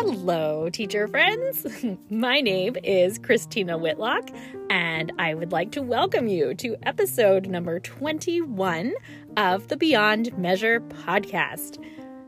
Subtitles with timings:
[0.00, 1.66] Hello, teacher friends.
[2.08, 4.30] My name is Christina Whitlock,
[4.70, 8.94] and I would like to welcome you to episode number 21
[9.36, 11.84] of the Beyond Measure podcast.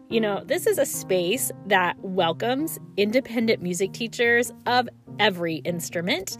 [0.09, 4.89] You know, this is a space that welcomes independent music teachers of
[5.21, 6.39] every instrument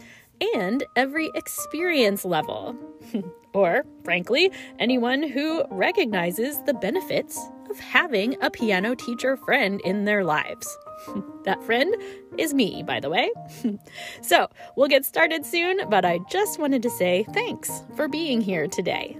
[0.53, 2.75] and every experience level.
[3.53, 7.39] or, frankly, anyone who recognizes the benefits
[7.69, 10.67] of having a piano teacher friend in their lives.
[11.45, 11.95] that friend
[12.37, 13.31] is me, by the way.
[14.21, 18.67] so, we'll get started soon, but I just wanted to say thanks for being here
[18.67, 19.17] today.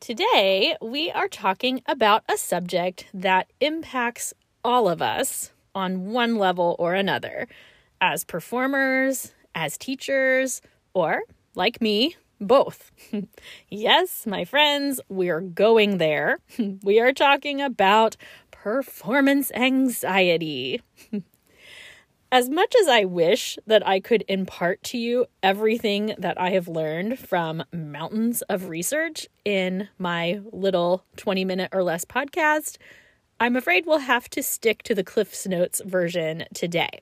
[0.00, 6.74] Today, we are talking about a subject that impacts all of us on one level
[6.78, 7.46] or another
[8.00, 10.62] as performers, as teachers,
[10.94, 11.22] or,
[11.54, 12.90] like me, both.
[13.68, 16.38] yes, my friends, we're going there.
[16.82, 18.16] we are talking about
[18.50, 20.82] performance anxiety.
[22.32, 26.68] as much as I wish that I could impart to you everything that I have
[26.68, 32.76] learned from mountains of research in my little 20 minute or less podcast,
[33.40, 37.00] I'm afraid we'll have to stick to the Cliff's Notes version today.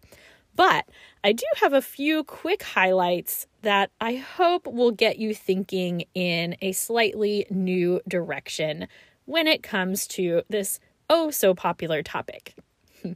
[0.58, 0.88] But
[1.22, 6.56] I do have a few quick highlights that I hope will get you thinking in
[6.60, 8.88] a slightly new direction
[9.24, 12.56] when it comes to this oh so popular topic.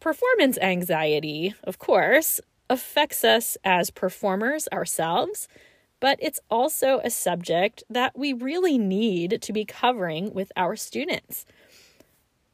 [0.00, 5.46] Performance anxiety, of course, affects us as performers ourselves,
[6.00, 11.44] but it's also a subject that we really need to be covering with our students.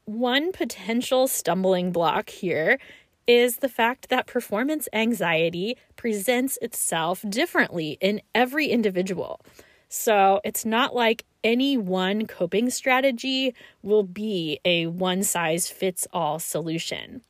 [0.03, 2.79] One potential stumbling block here
[3.27, 9.41] is the fact that performance anxiety presents itself differently in every individual.
[9.89, 16.39] So it's not like any one coping strategy will be a one size fits all
[16.39, 17.21] solution.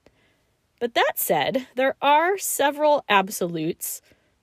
[0.80, 4.02] But that said, there are several absolutes,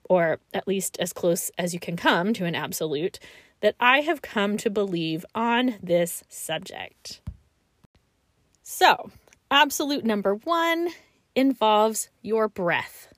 [0.09, 3.19] or at least as close as you can come to an absolute,
[3.61, 7.21] that I have come to believe on this subject.
[8.63, 9.11] So,
[9.51, 10.91] absolute number one
[11.35, 13.09] involves your breath.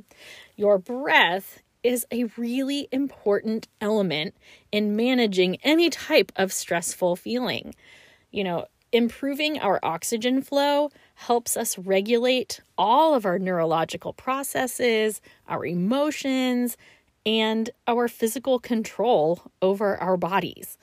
[0.56, 4.34] your breath is a really important element
[4.70, 7.74] in managing any type of stressful feeling.
[8.30, 15.64] You know, improving our oxygen flow helps us regulate all of our neurological processes, our
[15.64, 16.76] emotions,
[17.24, 20.78] and our physical control over our bodies.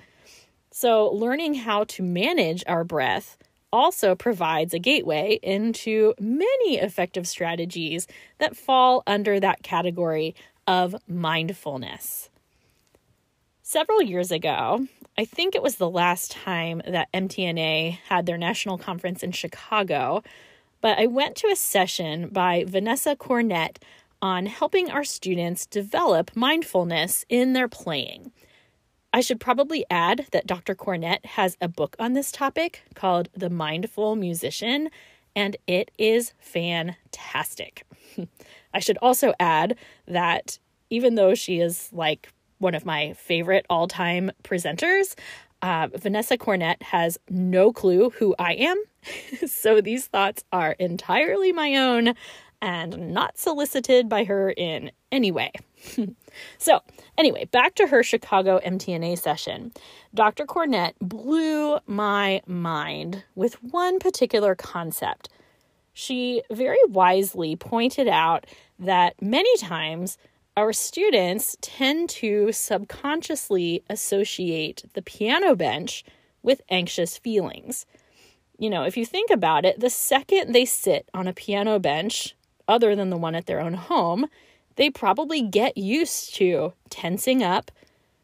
[0.72, 3.38] So, learning how to manage our breath
[3.72, 8.08] also provides a gateway into many effective strategies
[8.40, 10.36] that fall under that category
[10.66, 12.30] of mindfulness.
[13.62, 18.78] Several years ago, I think it was the last time that MTNA had their national
[18.78, 20.24] conference in Chicago,
[20.80, 23.78] but I went to a session by Vanessa Cornett
[24.22, 28.32] on helping our students develop mindfulness in their playing.
[29.14, 30.76] I should probably add that Dr.
[30.76, 34.90] Cornett has a book on this topic called The Mindful Musician,
[35.36, 37.86] and it is fantastic.
[38.74, 40.60] I should also add that
[40.90, 42.30] even though she is like
[42.60, 45.16] one of my favorite all time presenters,
[45.62, 48.78] uh, Vanessa Cornett has no clue who I am.
[49.48, 52.14] so these thoughts are entirely my own
[52.62, 55.52] and not solicited by her in any way.
[56.58, 56.80] so,
[57.18, 59.72] anyway, back to her Chicago MTNA session.
[60.14, 60.46] Dr.
[60.46, 65.30] Cornett blew my mind with one particular concept.
[65.94, 68.46] She very wisely pointed out
[68.80, 70.18] that many times
[70.56, 76.04] our students tend to subconsciously associate the piano bench
[76.42, 77.86] with anxious feelings.
[78.58, 82.36] You know, if you think about it, the second they sit on a piano bench,
[82.68, 84.28] other than the one at their own home,
[84.76, 87.72] they probably get used to tensing up,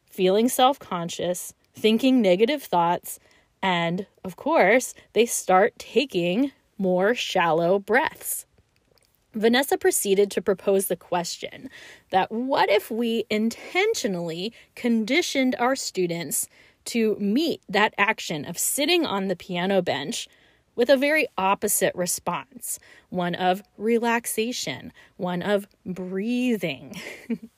[0.10, 3.20] feeling self conscious, thinking negative thoughts,
[3.62, 8.46] and of course, they start taking more shallow breaths.
[9.34, 11.70] Vanessa proceeded to propose the question
[12.12, 16.48] that what if we intentionally conditioned our students
[16.86, 20.28] to meet that action of sitting on the piano bench
[20.76, 22.80] with a very opposite response
[23.10, 27.00] one of relaxation, one of breathing.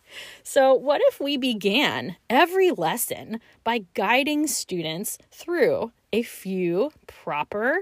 [0.43, 7.79] so, what if we began every lesson by guiding students through a few proper,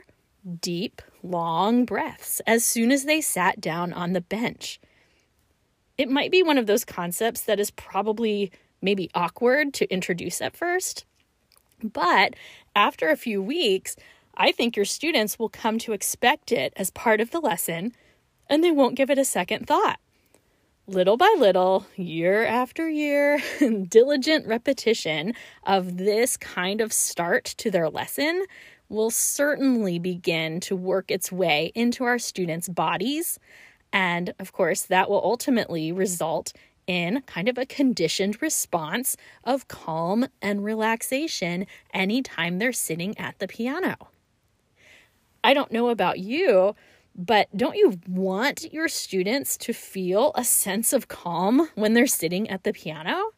[0.61, 4.79] deep, long breaths as soon as they sat down on the bench?
[5.97, 8.51] It might be one of those concepts that is probably
[8.81, 11.05] maybe awkward to introduce at first,
[11.81, 12.35] But
[12.75, 13.95] after a few weeks,
[14.35, 17.93] I think your students will come to expect it as part of the lesson
[18.49, 19.99] and they won't give it a second thought.
[20.85, 23.39] Little by little, year after year,
[23.87, 25.33] diligent repetition
[25.65, 28.45] of this kind of start to their lesson
[28.89, 33.39] will certainly begin to work its way into our students' bodies.
[33.93, 36.51] And of course, that will ultimately result
[36.85, 39.15] in kind of a conditioned response
[39.45, 43.95] of calm and relaxation anytime they're sitting at the piano.
[45.43, 46.75] I don't know about you,
[47.15, 52.49] but don't you want your students to feel a sense of calm when they're sitting
[52.49, 53.31] at the piano?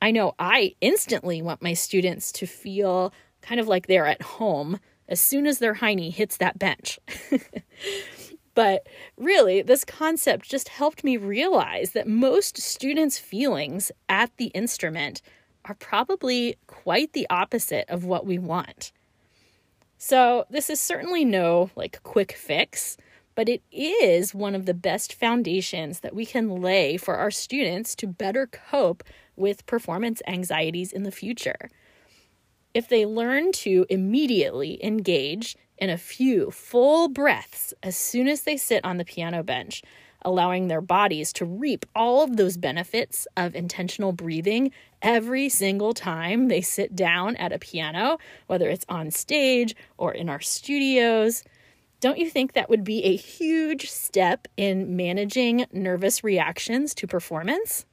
[0.00, 3.12] I know I instantly want my students to feel
[3.42, 6.98] kind of like they're at home as soon as their hiney hits that bench.
[8.54, 8.86] but
[9.16, 15.22] really, this concept just helped me realize that most students' feelings at the instrument
[15.64, 18.92] are probably quite the opposite of what we want.
[19.98, 22.96] So, this is certainly no like quick fix,
[23.34, 27.94] but it is one of the best foundations that we can lay for our students
[27.96, 29.02] to better cope
[29.36, 31.70] with performance anxieties in the future.
[32.74, 38.56] If they learn to immediately engage in a few full breaths as soon as they
[38.56, 39.82] sit on the piano bench,
[40.22, 44.72] allowing their bodies to reap all of those benefits of intentional breathing
[45.02, 50.28] every single time they sit down at a piano, whether it's on stage or in
[50.28, 51.44] our studios.
[52.00, 57.86] Don't you think that would be a huge step in managing nervous reactions to performance?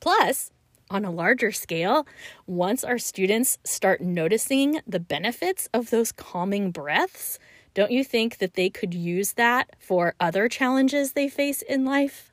[0.00, 0.50] Plus,
[0.90, 2.06] on a larger scale,
[2.46, 7.38] once our students start noticing the benefits of those calming breaths,
[7.74, 12.32] don't you think that they could use that for other challenges they face in life?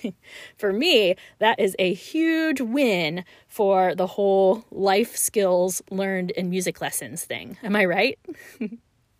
[0.56, 6.80] for me, that is a huge win for the whole life skills learned in music
[6.80, 7.56] lessons thing.
[7.62, 8.18] Am I right?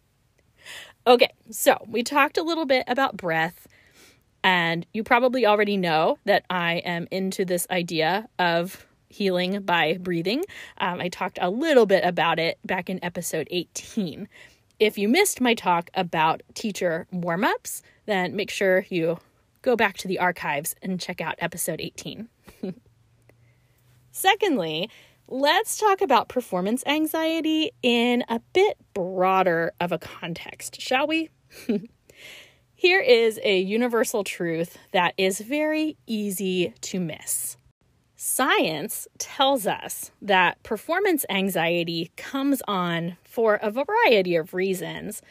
[1.07, 3.67] okay, so we talked a little bit about breath,
[4.45, 10.45] and you probably already know that I am into this idea of healing by breathing.
[10.79, 14.29] Um, I talked a little bit about it back in episode 18.
[14.79, 19.19] If you missed my talk about teacher warm ups, then make sure you
[19.63, 22.29] go back to the archives and check out episode 18.
[24.11, 24.91] Secondly,
[25.29, 31.31] let's talk about performance anxiety in a bit broader of a context, shall we?
[32.75, 37.57] Here is a universal truth that is very easy to miss.
[38.25, 45.23] Science tells us that performance anxiety comes on for a variety of reasons,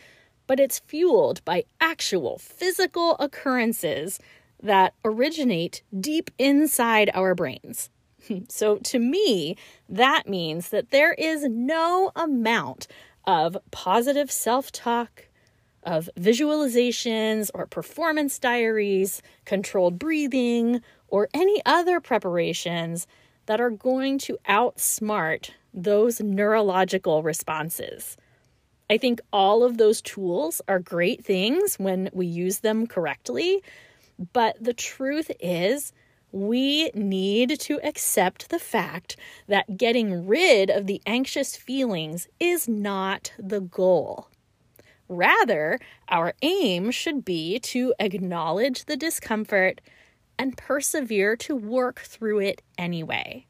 [0.46, 4.20] but it's fueled by actual physical occurrences
[4.62, 7.90] that originate deep inside our brains.
[8.50, 9.56] So, to me,
[9.88, 12.88] that means that there is no amount
[13.26, 15.30] of positive self talk,
[15.84, 23.06] of visualizations or performance diaries, controlled breathing, or any other preparations
[23.46, 28.18] that are going to outsmart those neurological responses.
[28.90, 33.64] I think all of those tools are great things when we use them correctly,
[34.34, 35.94] but the truth is,
[36.34, 39.18] we need to accept the fact
[39.48, 44.28] that getting rid of the anxious feelings is not the goal.
[45.10, 45.78] Rather,
[46.08, 49.82] our aim should be to acknowledge the discomfort
[50.42, 53.46] and persevere to work through it anyway.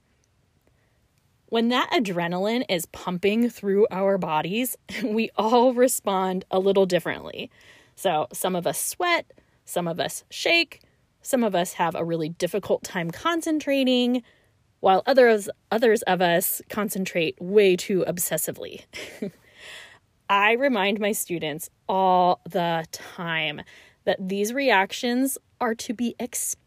[1.46, 7.50] When that adrenaline is pumping through our bodies, we all respond a little differently.
[7.96, 9.32] So, some of us sweat,
[9.64, 10.82] some of us shake,
[11.22, 14.22] some of us have a really difficult time concentrating,
[14.82, 18.84] while others others of us concentrate way too obsessively.
[20.30, 23.62] I remind my students all the time
[24.04, 26.61] that these reactions are to be expected.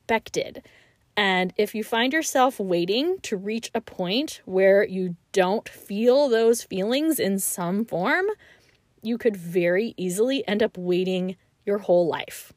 [1.16, 6.62] And if you find yourself waiting to reach a point where you don't feel those
[6.62, 8.26] feelings in some form,
[9.02, 12.52] you could very easily end up waiting your whole life.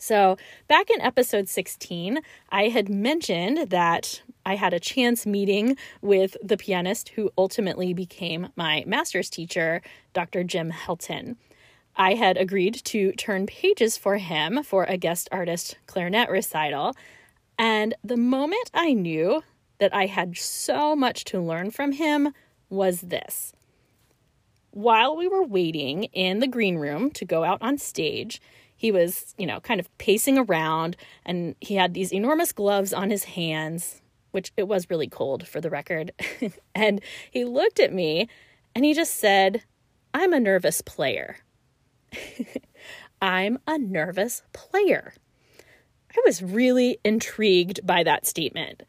[0.00, 0.36] So,
[0.68, 2.20] back in episode 16,
[2.50, 8.48] I had mentioned that I had a chance meeting with the pianist who ultimately became
[8.54, 9.82] my master's teacher,
[10.14, 10.44] Dr.
[10.44, 11.36] Jim Helton.
[11.98, 16.94] I had agreed to turn pages for him for a guest artist clarinet recital.
[17.58, 19.42] And the moment I knew
[19.78, 22.32] that I had so much to learn from him
[22.70, 23.52] was this.
[24.70, 28.40] While we were waiting in the green room to go out on stage,
[28.76, 33.10] he was, you know, kind of pacing around and he had these enormous gloves on
[33.10, 36.12] his hands, which it was really cold for the record.
[36.76, 38.28] and he looked at me
[38.72, 39.64] and he just said,
[40.14, 41.38] I'm a nervous player.
[43.22, 45.14] I'm a nervous player.
[46.16, 48.82] I was really intrigued by that statement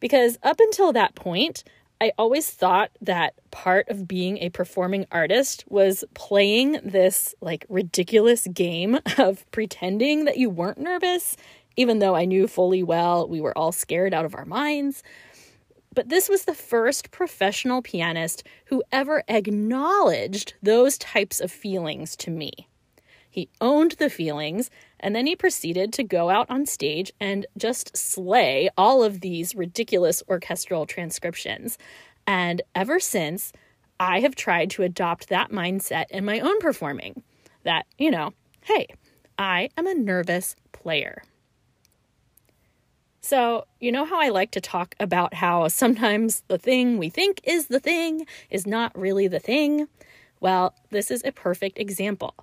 [0.00, 1.64] because up until that point,
[2.00, 8.46] I always thought that part of being a performing artist was playing this like ridiculous
[8.48, 11.36] game of pretending that you weren't nervous,
[11.76, 15.02] even though I knew fully well we were all scared out of our minds.
[15.94, 22.30] But this was the first professional pianist who ever acknowledged those types of feelings to
[22.30, 22.52] me.
[23.30, 24.70] He owned the feelings,
[25.00, 29.54] and then he proceeded to go out on stage and just slay all of these
[29.54, 31.78] ridiculous orchestral transcriptions.
[32.26, 33.52] And ever since,
[33.98, 37.22] I have tried to adopt that mindset in my own performing
[37.64, 38.86] that, you know, hey,
[39.38, 41.22] I am a nervous player.
[43.24, 47.40] So, you know how I like to talk about how sometimes the thing we think
[47.44, 49.88] is the thing is not really the thing?
[50.40, 52.34] Well, this is a perfect example.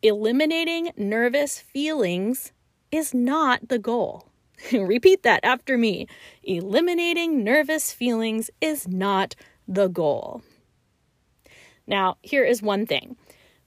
[0.00, 2.52] Eliminating nervous feelings
[2.90, 4.30] is not the goal.
[4.72, 6.06] Repeat that after me.
[6.42, 9.34] Eliminating nervous feelings is not
[9.68, 10.40] the goal.
[11.86, 13.18] Now, here is one thing.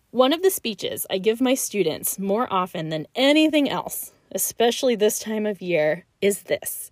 [0.10, 5.20] One of the speeches I give my students more often than anything else especially this
[5.20, 6.92] time of year, is this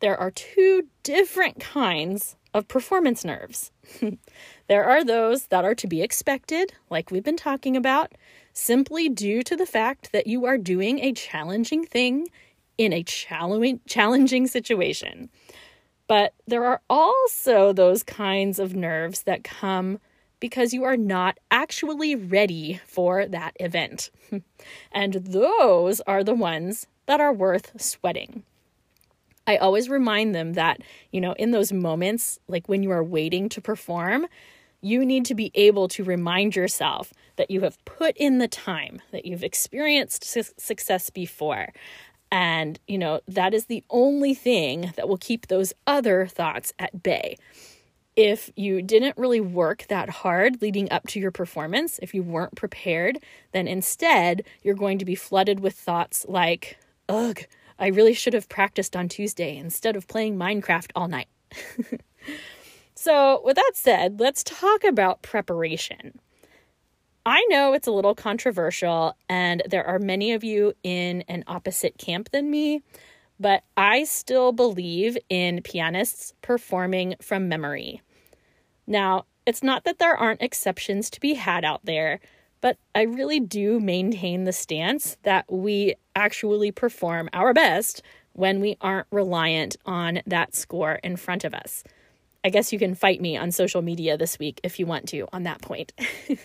[0.00, 3.72] there are two different kinds of performance nerves.
[4.68, 8.12] there are those that are to be expected, like we've been talking about,
[8.52, 12.28] simply due to the fact that you are doing a challenging thing
[12.76, 15.28] in a challenging situation.
[16.06, 19.98] But there are also those kinds of nerves that come
[20.40, 24.10] because you are not actually ready for that event.
[24.92, 28.42] and those are the ones that are worth sweating.
[29.46, 30.80] I always remind them that,
[31.10, 34.26] you know, in those moments, like when you are waiting to perform,
[34.82, 39.00] you need to be able to remind yourself that you have put in the time,
[39.10, 41.72] that you've experienced su- success before.
[42.30, 47.02] And, you know, that is the only thing that will keep those other thoughts at
[47.02, 47.38] bay
[48.18, 52.56] if you didn't really work that hard leading up to your performance, if you weren't
[52.56, 53.16] prepared,
[53.52, 57.38] then instead you're going to be flooded with thoughts like, ugh,
[57.78, 61.28] I really should have practiced on Tuesday instead of playing Minecraft all night.
[62.96, 66.18] so, with that said, let's talk about preparation.
[67.24, 71.98] I know it's a little controversial, and there are many of you in an opposite
[71.98, 72.82] camp than me,
[73.38, 78.02] but I still believe in pianists performing from memory.
[78.88, 82.20] Now, it's not that there aren't exceptions to be had out there,
[82.60, 88.02] but I really do maintain the stance that we actually perform our best
[88.32, 91.84] when we aren't reliant on that score in front of us.
[92.44, 95.26] I guess you can fight me on social media this week if you want to
[95.32, 95.92] on that point.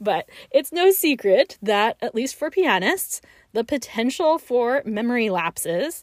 [0.00, 3.20] but it's no secret that, at least for pianists,
[3.52, 6.02] the potential for memory lapses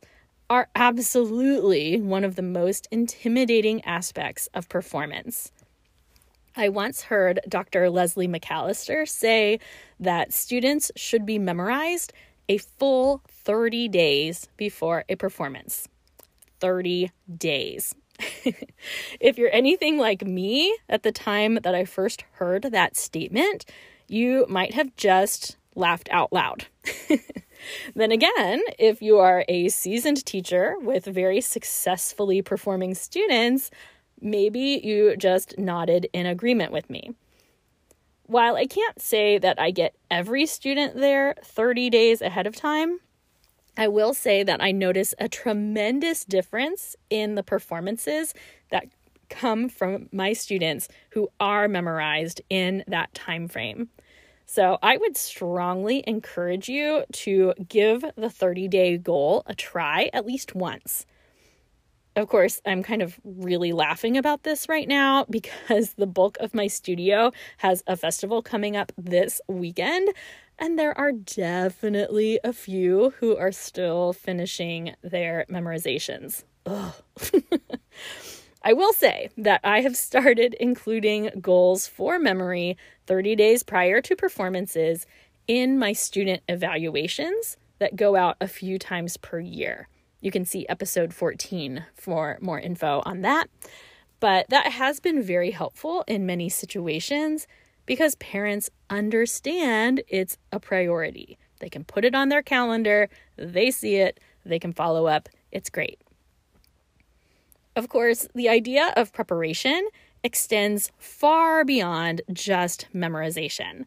[0.49, 5.51] are absolutely one of the most intimidating aspects of performance.
[6.57, 7.87] I once heard Dr.
[7.91, 9.59] Leslie McAllister say
[9.99, 12.13] that students should be memorized
[12.49, 15.87] a full 30 days before a performance.
[16.59, 17.93] 30 days.
[19.19, 23.65] if you're anything like me at the time that I first heard that statement,
[24.07, 26.65] you might have just laughed out loud.
[27.95, 33.69] then again, if you are a seasoned teacher with very successfully performing students,
[34.21, 37.11] maybe you just nodded in agreement with me.
[38.23, 42.99] While I can't say that I get every student there 30 days ahead of time,
[43.77, 48.33] I will say that I notice a tremendous difference in the performances
[48.69, 48.87] that
[49.29, 53.89] come from my students who are memorized in that time frame.
[54.45, 60.25] So, I would strongly encourage you to give the 30 day goal a try at
[60.25, 61.05] least once.
[62.17, 66.55] Of course, I'm kind of really laughing about this right now because the bulk of
[66.55, 70.09] my studio has a festival coming up this weekend,
[70.57, 76.43] and there are definitely a few who are still finishing their memorizations.
[78.63, 84.15] I will say that I have started including goals for memory 30 days prior to
[84.15, 85.05] performances
[85.47, 89.87] in my student evaluations that go out a few times per year.
[90.21, 93.47] You can see episode 14 for more info on that.
[94.19, 97.47] But that has been very helpful in many situations
[97.85, 101.37] because parents understand it's a priority.
[101.59, 105.29] They can put it on their calendar, they see it, they can follow up.
[105.51, 105.99] It's great.
[107.75, 109.87] Of course, the idea of preparation
[110.23, 113.85] extends far beyond just memorization.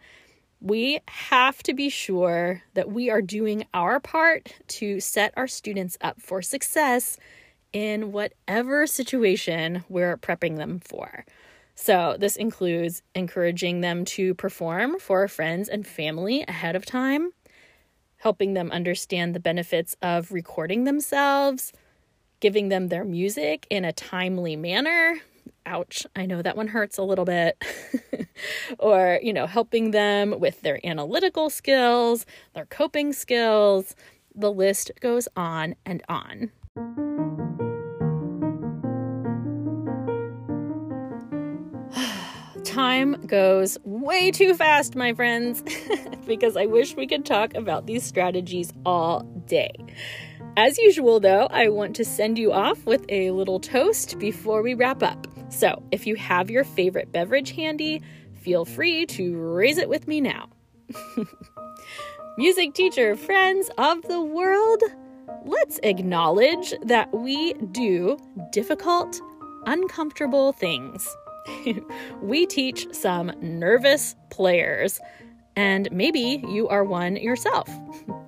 [0.60, 5.96] We have to be sure that we are doing our part to set our students
[6.02, 7.16] up for success
[7.72, 11.24] in whatever situation we're prepping them for.
[11.74, 17.30] So, this includes encouraging them to perform for friends and family ahead of time,
[18.18, 21.72] helping them understand the benefits of recording themselves,
[22.40, 25.20] giving them their music in a timely manner.
[25.66, 27.62] Ouch, I know that one hurts a little bit.
[28.78, 33.94] or, you know, helping them with their analytical skills, their coping skills.
[34.34, 36.50] The list goes on and on.
[42.64, 45.62] time goes way too fast, my friends,
[46.26, 49.72] because I wish we could talk about these strategies all day.
[50.56, 54.74] As usual, though, I want to send you off with a little toast before we
[54.74, 55.26] wrap up.
[55.50, 58.02] So, if you have your favorite beverage handy,
[58.40, 60.48] feel free to raise it with me now.
[62.38, 64.82] Music teacher friends of the world,
[65.44, 68.16] let's acknowledge that we do
[68.52, 69.20] difficult,
[69.66, 71.06] uncomfortable things.
[72.22, 75.00] we teach some nervous players,
[75.56, 77.68] and maybe you are one yourself.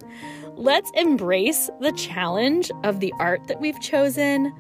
[0.57, 4.53] let's embrace the challenge of the art that we've chosen,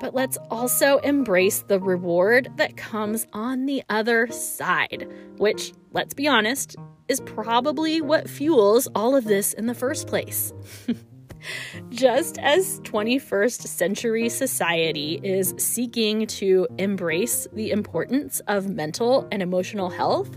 [0.00, 6.26] but let's also embrace the reward that comes on the other side, which, let's be
[6.26, 6.74] honest,
[7.08, 10.52] is probably what fuels all of this in the first place.
[11.90, 19.90] Just as 21st century society is seeking to embrace the importance of mental and emotional
[19.90, 20.36] health,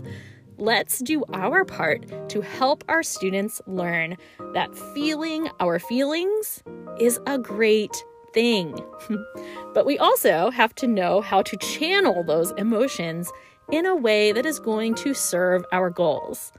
[0.56, 4.16] let's do our part to help our students learn
[4.54, 6.62] that feeling our feelings
[6.98, 8.78] is a great thing.
[9.74, 13.32] but we also have to know how to channel those emotions
[13.70, 16.52] in a way that is going to serve our goals.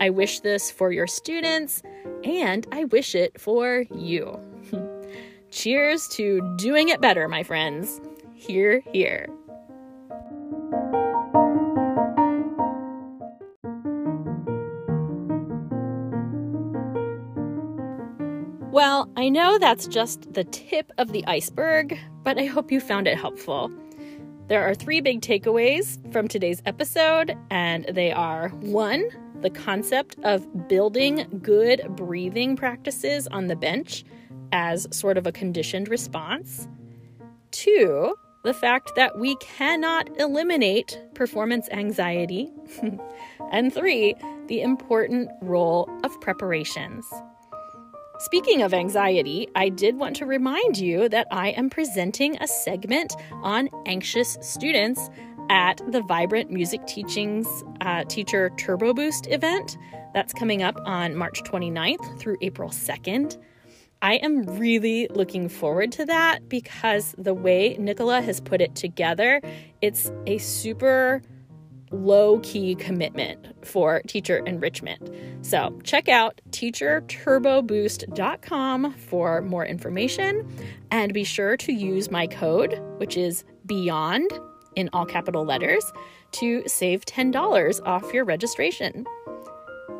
[0.00, 1.82] I wish this for your students,
[2.24, 4.40] and I wish it for you.
[5.52, 8.00] Cheers to doing it better, my friends.
[8.34, 9.28] Here, here.
[19.22, 23.16] I know that's just the tip of the iceberg, but I hope you found it
[23.16, 23.70] helpful.
[24.48, 29.08] There are three big takeaways from today's episode, and they are one,
[29.40, 34.02] the concept of building good breathing practices on the bench
[34.50, 36.66] as sort of a conditioned response.
[37.52, 42.50] Two, the fact that we cannot eliminate performance anxiety.
[43.52, 44.16] and three,
[44.48, 47.06] the important role of preparations.
[48.22, 53.16] Speaking of anxiety, I did want to remind you that I am presenting a segment
[53.42, 55.10] on anxious students
[55.50, 57.48] at the Vibrant Music Teachings
[57.80, 59.76] uh, Teacher Turbo Boost event.
[60.14, 63.42] That's coming up on March 29th through April 2nd.
[64.02, 69.40] I am really looking forward to that because the way Nicola has put it together,
[69.80, 71.22] it's a super
[71.92, 75.10] low key commitment for teacher enrichment.
[75.42, 80.48] So check out teacherturboboost.com for more information
[80.90, 84.30] and be sure to use my code, which is BEYOND
[84.74, 85.92] in all capital letters
[86.32, 89.06] to save $10 off your registration.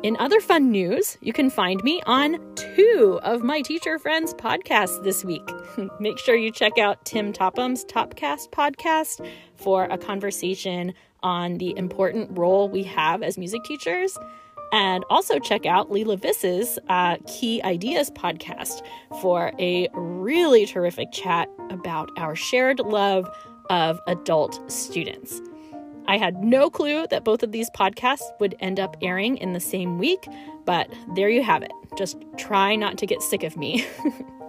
[0.03, 5.01] In other fun news, you can find me on two of my teacher friends' podcasts
[5.01, 5.49] this week.
[6.01, 9.25] Make sure you check out Tim Topham's Topcast podcast
[9.55, 14.17] for a conversation on the important role we have as music teachers.
[14.71, 18.81] And also check out Leela Viss's uh, Key Ideas podcast
[19.21, 23.29] for a really terrific chat about our shared love
[23.69, 25.41] of adult students.
[26.07, 29.59] I had no clue that both of these podcasts would end up airing in the
[29.59, 30.27] same week,
[30.65, 31.71] but there you have it.
[31.97, 33.85] Just try not to get sick of me.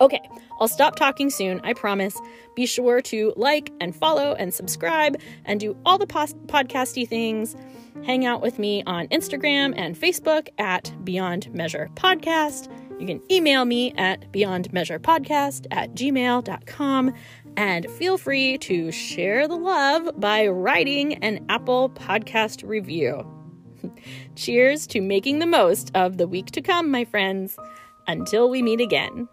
[0.00, 0.28] okay,
[0.60, 2.16] I'll stop talking soon, I promise.
[2.54, 7.56] Be sure to like and follow and subscribe and do all the pos- podcasty things.
[8.04, 12.68] Hang out with me on Instagram and Facebook at Beyond Measure Podcast.
[13.00, 17.14] You can email me at beyondmeasurepodcast at gmail.com
[17.56, 23.26] and feel free to share the love by writing an Apple podcast review.
[24.36, 27.56] Cheers to making the most of the week to come, my friends.
[28.06, 29.28] Until we meet again.